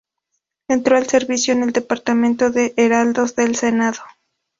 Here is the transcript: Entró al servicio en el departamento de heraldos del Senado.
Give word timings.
Entró 0.67 0.97
al 0.97 1.05
servicio 1.05 1.53
en 1.53 1.61
el 1.61 1.73
departamento 1.73 2.49
de 2.49 2.73
heraldos 2.75 3.35
del 3.35 3.55
Senado. 3.55 3.99